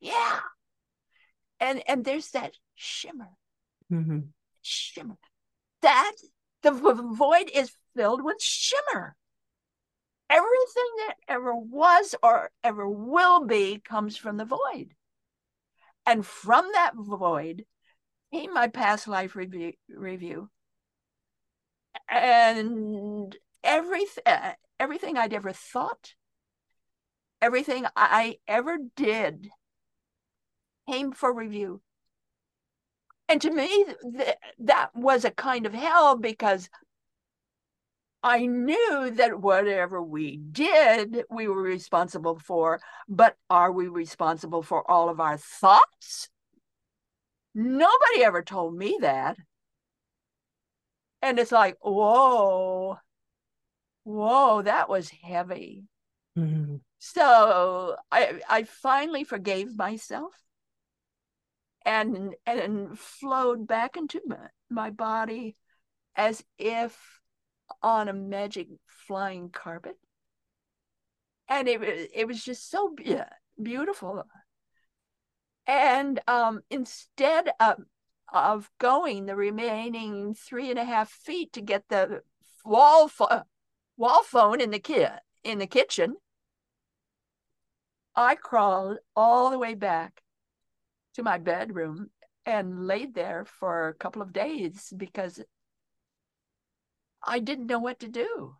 [0.00, 0.40] Yeah.
[1.60, 3.30] And and there's that shimmer.
[3.92, 4.20] Mm-hmm.
[4.62, 5.16] shimmer.
[5.82, 6.14] That
[6.62, 9.14] the void is filled with shimmer.
[10.30, 14.94] Everything that ever was or ever will be comes from the void
[16.06, 17.64] and from that void
[18.32, 20.50] came my past life review, review.
[22.08, 26.14] and everything uh, everything I'd ever thought,
[27.40, 29.48] everything I ever did
[30.90, 31.80] came for review.
[33.28, 33.86] And to me,
[34.16, 36.68] th- that was a kind of hell because
[38.24, 44.90] I knew that whatever we did, we were responsible for, but are we responsible for
[44.90, 46.30] all of our thoughts?
[47.54, 49.36] Nobody ever told me that.
[51.20, 52.96] And it's like, whoa,
[54.04, 55.84] whoa, that was heavy.
[56.38, 56.76] Mm-hmm.
[57.00, 60.32] So I I finally forgave myself
[61.84, 65.56] and and flowed back into my, my body
[66.16, 67.20] as if
[67.82, 69.96] on a magic flying carpet.
[71.48, 72.94] And it, it was just so
[73.62, 74.24] beautiful.
[75.66, 77.76] And um, instead of,
[78.32, 82.22] of going the remaining three and a half feet to get the
[82.64, 83.44] wall, fo-
[83.96, 85.06] wall phone in the, ki-
[85.42, 86.16] in the kitchen,
[88.16, 90.22] I crawled all the way back
[91.14, 92.10] to my bedroom
[92.46, 95.40] and laid there for a couple of days because
[97.26, 98.56] I didn't know what to do.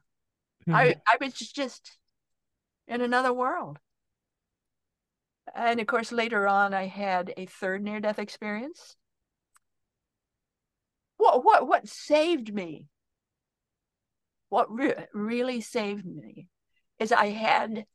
[0.67, 0.75] Mm-hmm.
[0.75, 1.99] I, I was just
[2.89, 3.79] in another world.
[5.55, 8.97] And of course, later on, I had a third near death experience.
[11.17, 12.89] What, what, what saved me?
[14.49, 16.49] What re- really saved me
[16.99, 17.87] is I had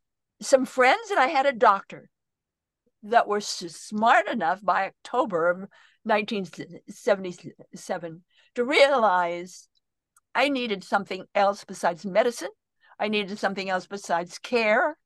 [0.42, 2.10] some friends and I had a doctor
[3.04, 5.58] that were smart enough by October of
[6.04, 8.24] 1977
[8.56, 9.68] to realize
[10.36, 12.50] I needed something else besides medicine.
[13.00, 14.98] I needed something else besides care.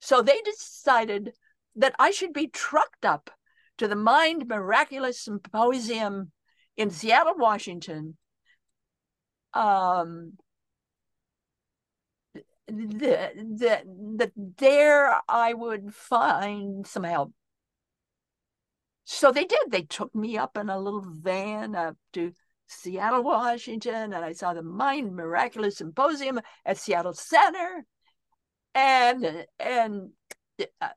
[0.00, 1.32] So they decided
[1.76, 3.30] that I should be trucked up
[3.78, 6.32] to the Mind Miraculous Symposium
[6.76, 8.16] in Seattle, Washington.
[9.54, 10.34] Um,
[12.66, 13.82] the, the,
[14.16, 17.32] the, there I would find some help.
[19.04, 19.70] So they did.
[19.70, 22.32] They took me up in a little van up to
[22.72, 27.84] Seattle, Washington, and I saw the Mind Miraculous Symposium at Seattle Center,
[28.74, 30.10] and and
[30.80, 30.88] uh,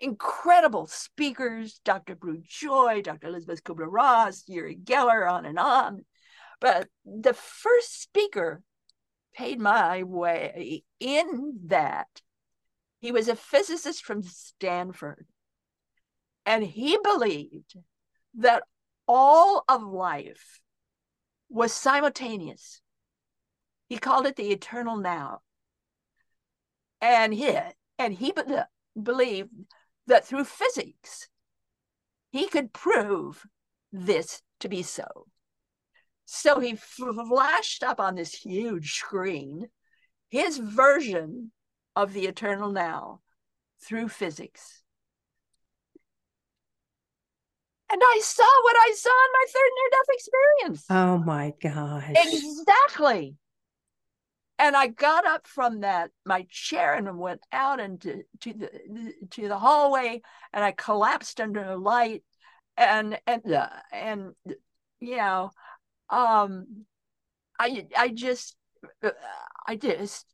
[0.00, 2.14] incredible speakers, Dr.
[2.14, 3.28] Bruce Joy, Dr.
[3.28, 6.04] Elizabeth Kubler Ross, Uri Geller, on and on.
[6.60, 8.62] But the first speaker
[9.34, 12.08] paid my way in that.
[13.00, 15.26] He was a physicist from Stanford,
[16.46, 17.74] and he believed
[18.34, 18.62] that
[19.08, 20.61] all of life
[21.52, 22.80] was simultaneous.
[23.88, 25.40] He called it the eternal now.
[27.00, 27.56] And he,
[27.98, 28.32] and he
[29.00, 29.50] believed
[30.06, 31.28] that through physics,
[32.30, 33.44] he could prove
[33.92, 35.26] this to be so.
[36.24, 39.68] So he flashed up on this huge screen
[40.30, 41.52] his version
[41.94, 43.20] of the eternal now
[43.84, 44.81] through physics.
[47.92, 50.86] And I saw what I saw in my third near death experience.
[50.88, 52.14] Oh my gosh.
[52.16, 53.36] Exactly.
[54.58, 59.48] And I got up from that my chair and went out into to the to
[59.48, 60.22] the hallway
[60.52, 62.22] and I collapsed under the light
[62.76, 64.32] and and uh, and
[65.00, 65.50] you know
[66.08, 66.84] um
[67.58, 68.56] I I just
[69.02, 69.10] uh,
[69.66, 70.26] I just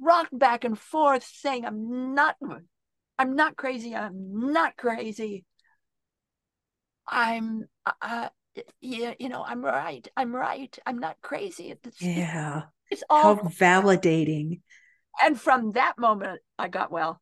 [0.00, 2.36] rocked back and forth saying I'm not
[3.18, 5.44] I'm not crazy I'm not crazy
[7.08, 7.68] I'm
[8.00, 8.28] uh,
[8.80, 10.06] yeah, you know, I'm right.
[10.16, 10.76] I'm right.
[10.86, 11.74] I'm not crazy.
[11.98, 12.62] Yeah.
[12.90, 14.60] It's all How validating.
[15.22, 17.20] And from that moment I got well.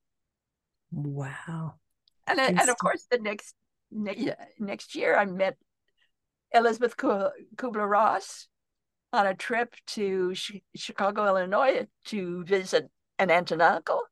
[0.91, 1.75] Wow.
[2.27, 3.55] And and of course the next
[3.91, 5.57] ne- next year, I met
[6.53, 8.49] Elizabeth Kubler Ross
[9.13, 10.35] on a trip to
[10.77, 14.03] Chicago, Illinois to visit an aunt and uncle.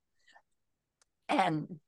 [1.28, 1.78] And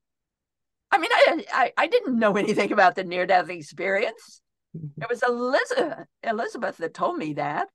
[0.91, 4.41] I mean, I, I, I didn't know anything about the near death experience.
[4.73, 7.67] It was Elizabeth, Elizabeth that told me that.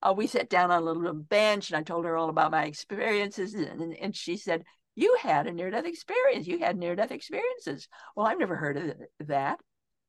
[0.00, 2.64] Uh, we sat down on a little bench and I told her all about my
[2.64, 3.54] experiences.
[3.54, 4.62] And, and she said,
[4.94, 6.46] You had a near death experience.
[6.46, 7.88] You had near death experiences.
[8.14, 9.58] Well, I've never heard of that.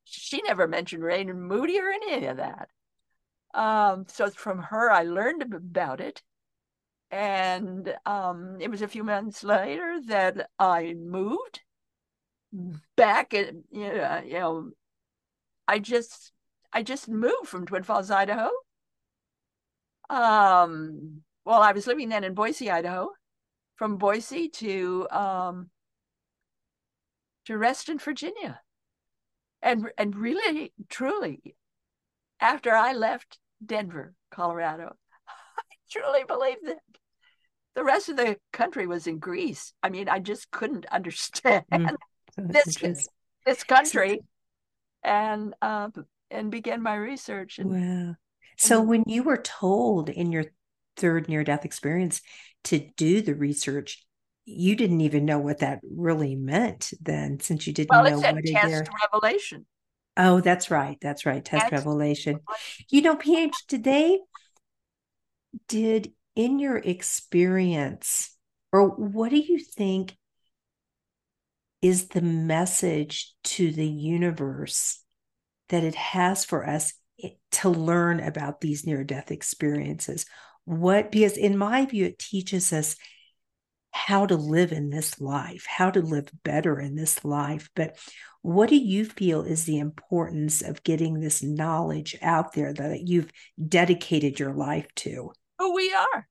[0.03, 2.69] She never mentioned Raymond Moody or any of that.
[3.53, 6.21] Um, so from her, I learned about it.
[7.11, 11.61] And um, it was a few months later that I moved
[12.95, 13.33] back.
[13.33, 14.71] At, you know, you know,
[15.67, 16.31] I just
[16.71, 18.49] I just moved from Twin Falls, Idaho.
[20.09, 23.09] Um, well, I was living then in Boise, Idaho.
[23.75, 25.69] From Boise to um,
[27.45, 28.59] to Reston, Virginia,
[29.61, 31.55] and and really, truly,
[32.41, 34.97] after I left Denver, Colorado,
[35.27, 36.79] I truly believe that
[37.75, 39.73] the rest of the country was in Greece.
[39.81, 41.95] I mean, I just couldn't understand mm,
[42.47, 43.07] this
[43.45, 44.21] this country,
[45.03, 45.89] and uh,
[46.31, 47.59] and began my research.
[47.59, 48.15] And, wow!
[48.57, 50.45] So and, when you were told in your
[50.97, 52.21] third near death experience
[52.65, 54.05] to do the research,
[54.45, 58.37] you didn't even know what that really meant then, since you didn't well, know what
[58.43, 59.65] it test revelation.
[60.17, 60.97] Oh, that's right.
[61.01, 61.43] That's right.
[61.43, 62.39] Test that's revelation.
[62.89, 64.19] You know, PH, today
[65.67, 68.35] did in your experience,
[68.71, 70.17] or what do you think
[71.81, 75.01] is the message to the universe
[75.69, 76.93] that it has for us
[77.51, 80.25] to learn about these near death experiences?
[80.65, 82.95] What, because in my view, it teaches us
[83.91, 87.69] how to live in this life, how to live better in this life.
[87.75, 87.97] But
[88.41, 93.31] what do you feel is the importance of getting this knowledge out there that you've
[93.67, 95.31] dedicated your life to?
[95.57, 96.27] Who we are.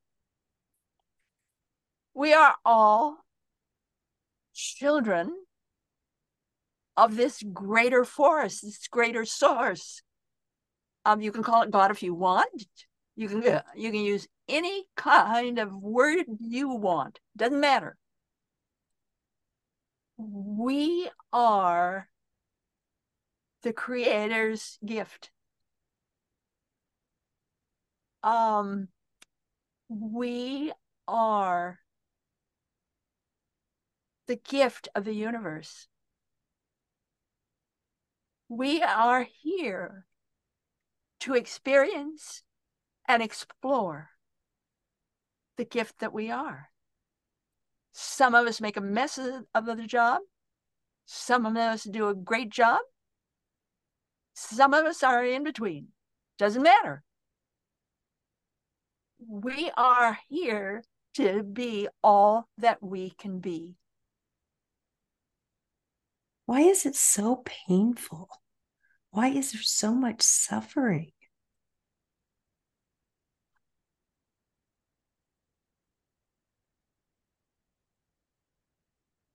[2.15, 3.19] We are all
[4.59, 5.33] children
[6.97, 10.03] of this greater force, this greater source.
[11.05, 12.67] Um, you can call it God if you want.
[13.15, 17.21] You can you can use any kind of word you want.
[17.37, 17.97] Doesn't matter.
[20.17, 22.09] We are
[23.63, 25.31] the creator's gift.
[28.25, 28.89] Um,
[29.89, 30.73] we
[31.07, 31.79] are
[34.29, 35.89] the gift of the universe.
[38.49, 40.07] We are here
[41.21, 42.43] to experience
[43.09, 44.11] and explore
[45.57, 46.71] the gift that we are.
[47.93, 50.21] Some of us make a mess of the job.
[51.05, 52.81] Some of us do a great job.
[54.35, 55.89] Some of us are in between.
[56.39, 57.03] Doesn't matter.
[59.27, 63.75] We are here to be all that we can be.
[66.49, 68.31] Why is it so painful?
[69.11, 71.13] Why is there so much suffering?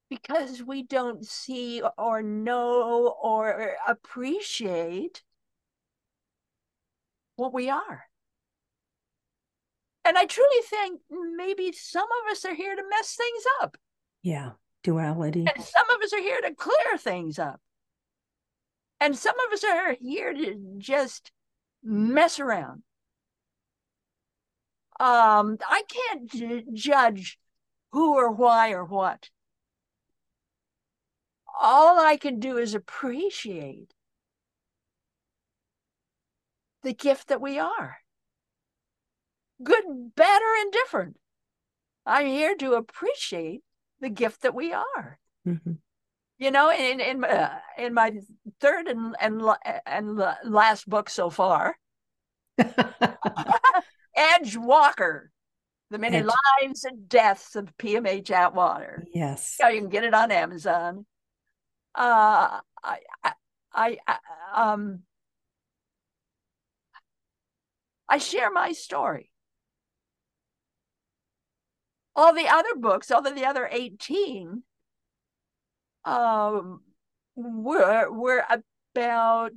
[0.09, 5.21] because we don't see or know or appreciate
[7.35, 8.05] what we are.
[10.05, 11.01] And I truly think
[11.35, 13.77] maybe some of us are here to mess things up.
[14.21, 14.51] Yeah,
[14.83, 15.45] duality.
[15.47, 17.59] And some of us are here to clear things up.
[18.99, 21.31] And some of us are here to just
[21.83, 22.83] mess around.
[24.99, 27.37] Um, I can't j- judge
[27.91, 29.29] who or why or what
[31.59, 33.93] all I can do is appreciate
[36.81, 37.97] the gift that we are
[39.63, 41.17] good, better, and different.
[42.05, 43.61] I'm here to appreciate
[44.03, 45.19] the gift that we are.
[45.47, 45.73] Mm-hmm.
[46.37, 48.11] You know, in in uh, in my
[48.59, 49.41] third and and
[49.85, 51.75] and last book so far,
[54.15, 55.31] Edge Walker,
[55.89, 56.25] the many Edge.
[56.61, 59.03] lives and deaths of PMH Atwater.
[59.13, 61.05] Yes, yeah, you can get it on Amazon
[61.95, 62.99] uh, I,
[63.73, 64.17] I, I,
[64.53, 65.01] um,
[68.09, 69.29] I share my story.
[72.15, 74.63] All the other books, all the other 18,
[76.05, 76.81] um,
[77.35, 78.45] were, were
[78.93, 79.51] about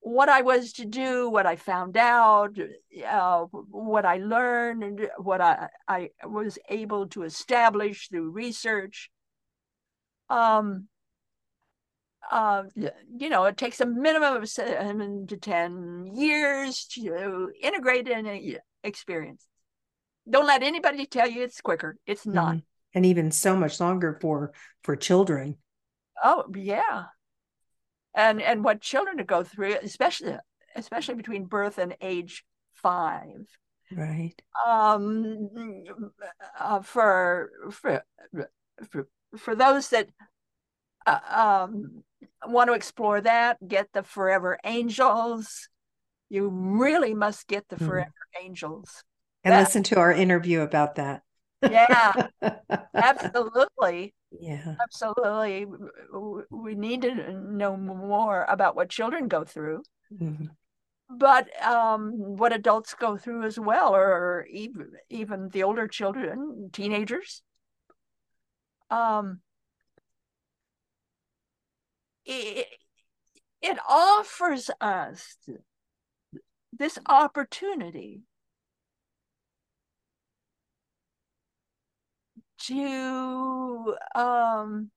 [0.00, 2.56] what I was to do, what I found out,
[3.06, 9.10] uh, what I learned, and what I, I was able to establish through research.
[10.30, 10.88] Um,
[12.30, 18.56] uh, you know, it takes a minimum of seven to 10 years to integrate an
[18.82, 19.49] experience.
[20.28, 21.96] Don't let anybody tell you it's quicker.
[22.06, 22.56] It's not.
[22.56, 22.58] Mm-hmm.
[22.94, 24.52] And even so much longer for
[24.82, 25.56] for children.
[26.22, 27.04] Oh, yeah.
[28.14, 30.36] And and what children to go through, especially
[30.74, 32.44] especially between birth and age
[32.74, 33.46] five.
[33.92, 34.34] Right.
[34.66, 35.48] Um
[36.58, 38.04] uh, for for
[38.90, 40.08] for for those that
[41.06, 42.02] uh, um,
[42.46, 45.68] want to explore that, get the Forever Angels.
[46.28, 47.86] You really must get the mm-hmm.
[47.86, 48.44] Forever mm.
[48.44, 49.02] Angels.
[49.44, 51.22] And that, listen to our interview about that.
[51.62, 52.28] yeah,
[52.94, 54.14] absolutely.
[54.38, 55.66] Yeah, absolutely.
[56.50, 59.82] We need to know more about what children go through.
[60.12, 60.46] Mm-hmm.
[61.12, 67.42] But um, what adults go through as well, or even even the older children, teenagers.
[68.90, 69.40] Um,
[72.24, 72.66] it,
[73.60, 75.36] it offers us
[76.72, 78.22] this opportunity
[82.66, 84.90] to um,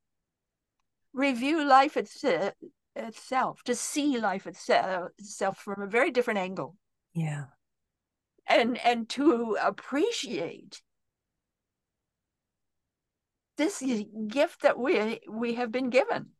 [1.14, 2.54] review life itself,
[2.96, 6.76] itself, to see life itself, itself from a very different angle.
[7.14, 7.46] Yeah.
[8.48, 10.82] And and to appreciate
[13.58, 13.84] this
[14.28, 16.32] gift that we we have been given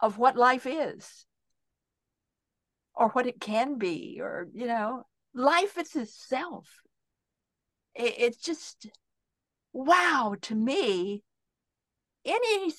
[0.00, 1.26] of what life is
[2.94, 5.04] or what it can be or you know
[5.34, 6.82] life is itself
[7.94, 8.86] it, it's just
[9.76, 11.22] wow to me
[12.24, 12.72] any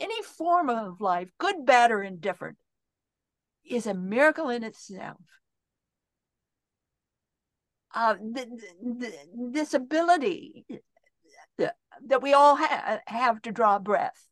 [0.00, 2.56] any form of life good bad or indifferent
[3.64, 5.20] is a miracle in itself
[7.94, 8.48] uh, th-
[9.00, 10.64] th- this ability
[11.58, 14.28] that we all ha- have to draw breath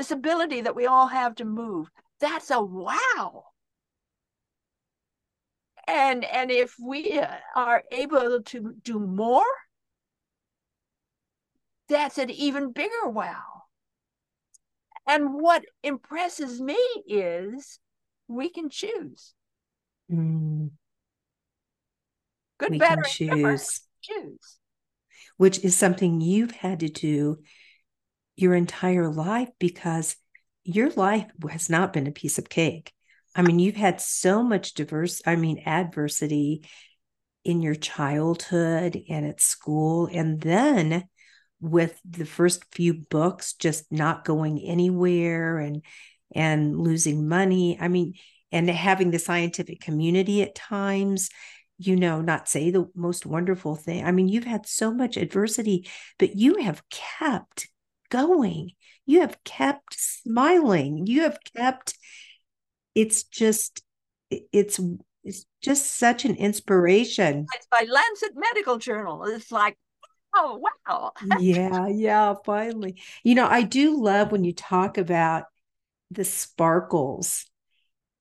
[0.00, 1.90] this ability that we all have to move.
[2.20, 3.44] That's a wow.
[5.86, 7.20] And and if we
[7.54, 9.44] are able to do more,
[11.90, 13.64] that's an even bigger wow.
[15.06, 17.78] And what impresses me is
[18.28, 19.34] we can choose.
[20.10, 20.70] Mm.
[22.58, 23.80] Good, we better, choose.
[24.02, 24.58] choose.
[25.36, 27.38] Which is something you've had to do
[28.36, 30.16] your entire life because
[30.62, 32.92] your life has not been a piece of cake.
[33.34, 36.64] I mean, you've had so much diverse, I mean, adversity
[37.44, 40.08] in your childhood and at school.
[40.12, 41.04] And then
[41.60, 45.82] with the first few books just not going anywhere and
[46.34, 47.76] and losing money.
[47.80, 48.14] I mean,
[48.52, 51.28] and having the scientific community at times,
[51.78, 54.04] you know, not say the most wonderful thing.
[54.04, 55.88] I mean, you've had so much adversity,
[56.18, 57.68] but you have kept
[58.10, 58.72] going.
[59.06, 61.06] You have kept smiling.
[61.06, 61.96] You have kept,
[62.94, 63.82] it's just,
[64.30, 64.80] it's,
[65.24, 67.46] it's just such an inspiration.
[67.54, 69.24] It's by Lancet Medical Journal.
[69.24, 69.76] It's like,
[70.34, 71.12] oh, wow.
[71.38, 73.00] yeah, yeah, finally.
[73.22, 75.44] You know, I do love when you talk about
[76.10, 77.46] the sparkles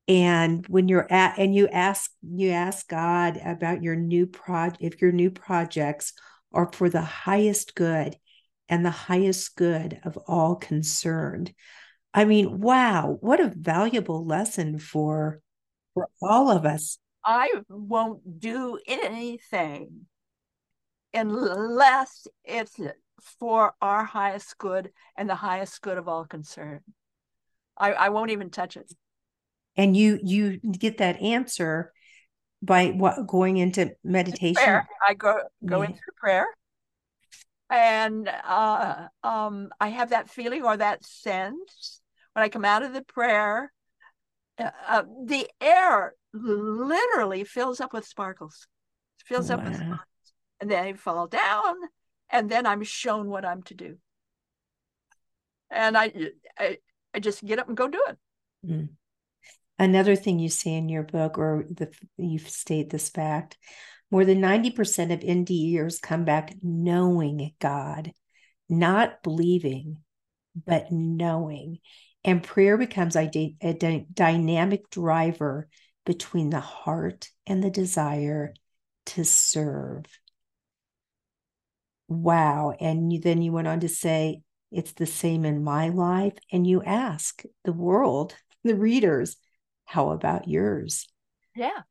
[0.08, 5.02] and when you're at and you ask you ask god about your new project if
[5.02, 6.14] your new projects
[6.52, 8.16] are for the highest good
[8.70, 11.54] and the highest good of all concerned.
[12.14, 15.42] I mean, wow, what a valuable lesson for
[15.94, 17.00] for all of us.
[17.26, 20.06] I won't do anything
[21.14, 22.80] unless it's
[23.40, 26.82] for our highest good and the highest good of all concerned.
[27.78, 28.92] I, I won't even touch it.
[29.76, 31.94] And you you get that answer
[32.62, 34.62] by what going into meditation.
[34.62, 34.88] Prayer.
[35.08, 35.90] I go go yeah.
[35.90, 36.48] into prayer
[37.70, 42.02] and uh, um, I have that feeling or that sense
[42.34, 43.72] when I come out of the prayer.
[44.58, 48.68] Uh, uh the air literally fills up with sparkles,
[49.26, 49.58] fills wow.
[49.58, 50.00] up with sparkles,
[50.60, 51.76] and then I fall down,
[52.30, 53.98] and then I'm shown what I'm to do,
[55.70, 56.12] and I
[56.58, 56.78] I,
[57.14, 58.18] I just get up and go do it.
[58.66, 58.90] Mm.
[59.78, 63.58] Another thing you say in your book, or the you state this fact,
[64.12, 68.12] more than 90% of NDEers come back knowing God,
[68.68, 69.98] not believing,
[70.66, 71.80] but knowing.
[72.24, 75.70] And prayer becomes a, a dynamic driver
[76.06, 78.54] between the heart and the desire
[79.06, 80.06] to serve.
[82.10, 82.74] Wow.
[82.80, 84.42] And you, then you went on to say,
[84.72, 86.34] it's the same in my life.
[86.52, 89.38] And you ask the world, the readers,
[89.86, 91.08] how about yours?
[91.56, 91.82] Yeah.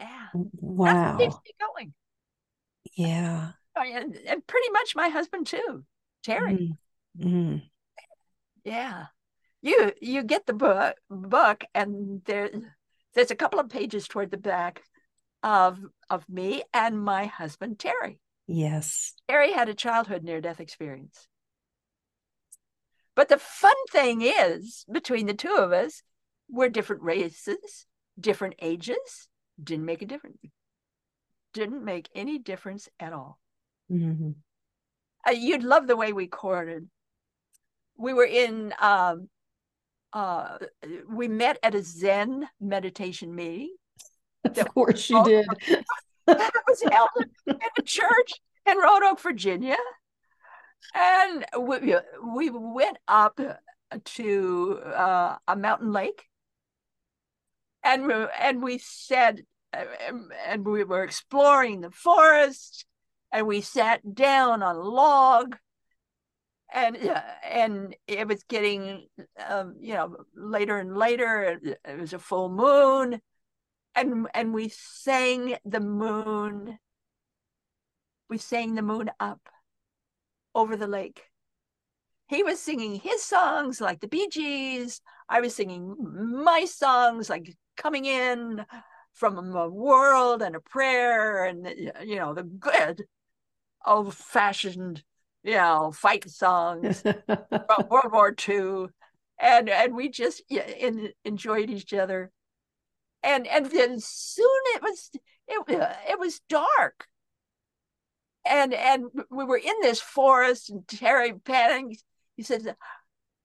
[0.00, 0.26] Yeah.
[0.34, 1.18] Wow.
[1.18, 1.94] keeps me going.
[2.96, 3.50] Yeah.
[3.76, 5.84] And, and pretty much my husband too,
[6.22, 6.76] Terry.
[7.18, 7.24] Mm.
[7.24, 7.62] Mm.
[8.64, 9.06] Yeah.
[9.60, 12.50] You you get the book book and there
[13.14, 14.82] there's a couple of pages toward the back
[15.42, 15.78] of
[16.08, 18.20] of me and my husband Terry.
[18.46, 19.14] Yes.
[19.28, 21.26] Terry had a childhood near death experience.
[23.14, 26.02] But the fun thing is, between the two of us,
[26.48, 27.86] we're different races,
[28.18, 29.28] different ages,
[29.62, 30.38] didn't make a difference.
[31.52, 33.38] Didn't make any difference at all.
[33.90, 34.30] Mm-hmm.
[35.26, 36.88] Uh, you'd love the way we courted.
[37.96, 39.28] We were in, um,
[40.12, 40.58] uh,
[41.08, 43.74] we met at a Zen meditation meeting.
[44.44, 45.46] Of course you did.
[46.26, 47.08] that was held
[47.46, 48.32] in a church
[48.66, 49.76] in Roanoke, Virginia.
[50.94, 51.94] And we,
[52.34, 53.40] we went up
[54.04, 56.26] to uh, a mountain lake.
[57.84, 62.84] And, and we said, and we were exploring the forest.
[63.32, 65.56] And we sat down on a log.
[66.74, 69.06] And uh, and it was getting
[69.46, 71.60] um, you know later and later.
[71.62, 73.20] It was a full moon
[73.94, 76.78] and and we sang the moon
[78.32, 79.46] we sang the moon up
[80.54, 81.24] over the lake.
[82.28, 85.02] He was singing his songs like the bee gees.
[85.28, 85.94] I was singing
[86.42, 88.64] my songs like coming in
[89.12, 91.68] from a world and a prayer and
[92.02, 93.04] you know the good
[93.84, 95.02] old fashioned
[95.42, 98.86] you know fight songs from world war ii
[99.38, 102.30] and and we just in, enjoyed each other
[103.22, 105.10] and and then soon it was
[105.48, 105.64] it,
[106.10, 107.06] it was dark.
[108.44, 111.96] And and we were in this forest and terry panting
[112.36, 112.66] he says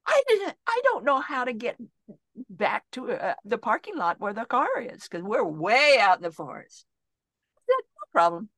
[0.08, 1.78] i didn't i don't know how to get
[2.50, 6.24] back to uh, the parking lot where the car is because we're way out in
[6.24, 6.86] the forest.
[7.58, 8.50] Said, no problem.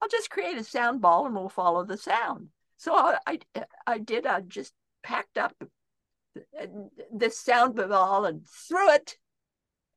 [0.00, 2.48] I'll just create a sound ball and we'll follow the sound.
[2.76, 3.38] So i i,
[3.86, 5.54] I did i just packed up
[7.12, 9.16] this sound ball and threw it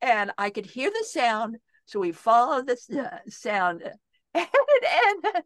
[0.00, 1.56] and I could hear the sound.
[1.86, 3.82] So we followed the uh, sound
[4.34, 4.46] and,
[5.24, 5.42] and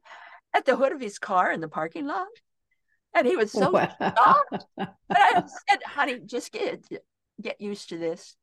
[0.55, 2.27] at the hood of his car in the parking lot.
[3.15, 3.93] And he was so wow.
[4.01, 4.67] shocked.
[4.77, 6.85] But I said, honey, just get
[7.41, 8.37] get used to this.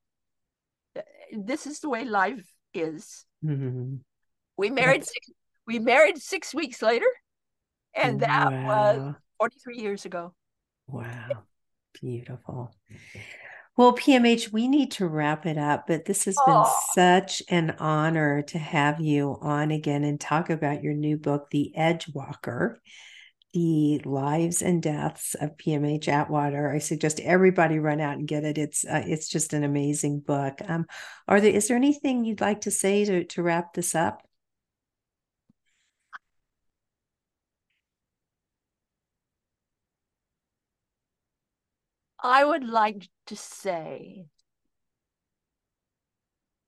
[1.32, 3.26] This is the way life is.
[3.46, 3.96] Mm-hmm.
[4.58, 5.30] We married six,
[5.66, 7.06] we married six weeks later,
[7.94, 8.66] and that wow.
[8.68, 10.34] was 43 years ago.
[10.88, 11.44] Wow.
[12.02, 12.72] Beautiful.
[13.78, 16.64] Well, PMH, we need to wrap it up, but this has been
[16.94, 21.72] such an honor to have you on again and talk about your new book, The
[21.76, 22.82] Edge Walker
[23.54, 26.70] the lives and deaths of PMH Atwater.
[26.70, 28.58] I suggest everybody run out and get it.
[28.58, 30.60] It's uh, it's just an amazing book.
[30.68, 30.86] Um,
[31.28, 34.22] are there is there anything you'd like to say to to wrap this up?
[42.28, 44.26] I would like to say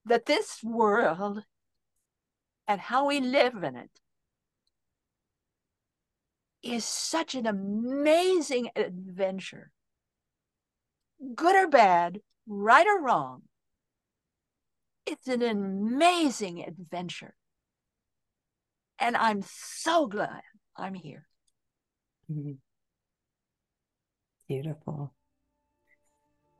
[0.06, 1.44] that this world
[2.66, 3.90] and how we live in it
[6.62, 9.70] is such an amazing adventure.
[11.34, 13.42] Good or bad, right or wrong,
[15.04, 17.34] it's an amazing adventure.
[18.98, 20.40] And I'm so glad
[20.74, 21.26] I'm here.
[22.32, 22.52] Mm-hmm.
[24.48, 25.12] Beautiful.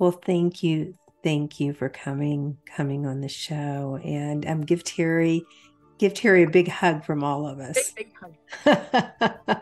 [0.01, 0.95] Well, thank you.
[1.23, 5.45] Thank you for coming coming on the show and um give Terry
[5.99, 7.93] give Terry a big hug from all of us.
[7.93, 8.35] Big, big
[8.65, 9.61] hug.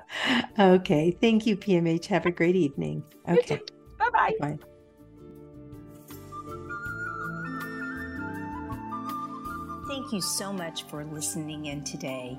[0.58, 1.10] okay.
[1.20, 2.06] Thank you, PMH.
[2.06, 3.02] Have a great evening.
[3.28, 3.60] Okay.
[3.98, 4.34] Bye-bye.
[4.38, 4.58] Bye.
[9.88, 12.38] Thank you so much for listening in today.